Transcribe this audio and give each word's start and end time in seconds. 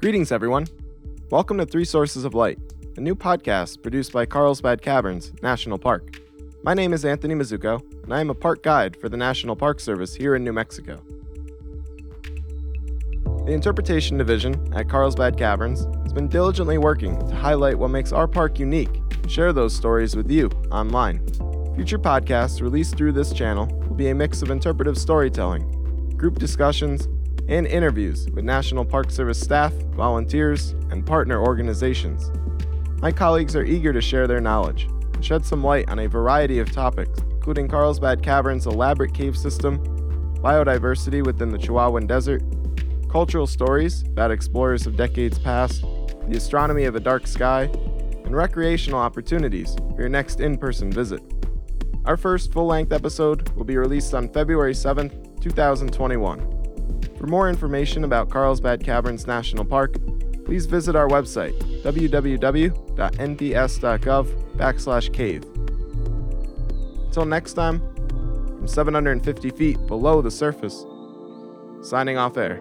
Greetings, 0.00 0.32
everyone. 0.32 0.66
Welcome 1.30 1.58
to 1.58 1.66
Three 1.66 1.84
Sources 1.84 2.24
of 2.24 2.32
Light, 2.32 2.58
a 2.96 3.02
new 3.02 3.14
podcast 3.14 3.82
produced 3.82 4.14
by 4.14 4.24
Carlsbad 4.24 4.80
Caverns 4.80 5.30
National 5.42 5.76
Park. 5.76 6.22
My 6.62 6.72
name 6.72 6.94
is 6.94 7.04
Anthony 7.04 7.34
Mizuko, 7.34 7.82
and 8.04 8.14
I 8.14 8.22
am 8.22 8.30
a 8.30 8.34
park 8.34 8.62
guide 8.62 8.96
for 8.96 9.10
the 9.10 9.18
National 9.18 9.54
Park 9.54 9.78
Service 9.78 10.14
here 10.14 10.34
in 10.34 10.42
New 10.42 10.54
Mexico. 10.54 11.02
The 13.44 13.52
Interpretation 13.52 14.16
Division 14.16 14.72
at 14.74 14.88
Carlsbad 14.88 15.36
Caverns 15.36 15.84
has 16.02 16.14
been 16.14 16.28
diligently 16.28 16.78
working 16.78 17.18
to 17.28 17.34
highlight 17.34 17.78
what 17.78 17.88
makes 17.88 18.10
our 18.10 18.26
park 18.26 18.58
unique 18.58 19.02
and 19.12 19.30
share 19.30 19.52
those 19.52 19.76
stories 19.76 20.16
with 20.16 20.30
you 20.30 20.48
online. 20.72 21.18
Future 21.74 21.98
podcasts 21.98 22.62
released 22.62 22.96
through 22.96 23.12
this 23.12 23.34
channel 23.34 23.66
will 23.86 23.96
be 23.96 24.08
a 24.08 24.14
mix 24.14 24.40
of 24.40 24.50
interpretive 24.50 24.96
storytelling, 24.96 25.70
group 26.16 26.38
discussions, 26.38 27.06
and 27.48 27.66
interviews 27.66 28.28
with 28.30 28.44
National 28.44 28.84
Park 28.84 29.10
Service 29.10 29.40
staff, 29.40 29.72
volunteers, 29.94 30.70
and 30.90 31.04
partner 31.06 31.40
organizations. 31.40 32.30
My 33.00 33.10
colleagues 33.10 33.56
are 33.56 33.64
eager 33.64 33.92
to 33.92 34.00
share 34.00 34.26
their 34.26 34.40
knowledge 34.40 34.88
and 35.14 35.24
shed 35.24 35.44
some 35.44 35.64
light 35.64 35.88
on 35.88 36.00
a 36.00 36.08
variety 36.08 36.58
of 36.58 36.70
topics, 36.70 37.18
including 37.30 37.68
Carlsbad 37.68 38.22
Caverns' 38.22 38.66
elaborate 38.66 39.14
cave 39.14 39.36
system, 39.36 39.78
biodiversity 40.42 41.24
within 41.24 41.50
the 41.50 41.58
Chihuahuan 41.58 42.06
Desert, 42.06 42.42
cultural 43.10 43.46
stories 43.46 44.02
about 44.02 44.30
explorers 44.30 44.86
of 44.86 44.96
decades 44.96 45.38
past, 45.38 45.82
the 46.28 46.36
astronomy 46.36 46.84
of 46.84 46.94
a 46.94 47.00
dark 47.00 47.26
sky, 47.26 47.62
and 48.24 48.36
recreational 48.36 49.00
opportunities 49.00 49.74
for 49.74 50.00
your 50.00 50.08
next 50.08 50.40
in 50.40 50.56
person 50.56 50.92
visit. 50.92 51.22
Our 52.04 52.16
first 52.16 52.52
full 52.52 52.66
length 52.66 52.92
episode 52.92 53.48
will 53.50 53.64
be 53.64 53.76
released 53.76 54.14
on 54.14 54.32
February 54.32 54.74
7th, 54.74 55.40
2021. 55.40 56.59
For 57.18 57.26
more 57.26 57.48
information 57.48 58.04
about 58.04 58.30
Carlsbad 58.30 58.82
Caverns 58.84 59.26
National 59.26 59.64
Park, 59.64 59.94
please 60.44 60.66
visit 60.66 60.96
our 60.96 61.08
website, 61.08 61.58
www.nps.gov 61.82 62.76
backslash 64.56 65.12
cave. 65.12 65.44
Until 67.06 67.24
next 67.24 67.54
time, 67.54 67.80
from 68.08 68.68
750 68.68 69.50
feet 69.50 69.86
below 69.86 70.22
the 70.22 70.30
surface, 70.30 70.84
signing 71.82 72.16
off 72.18 72.36
air. 72.36 72.60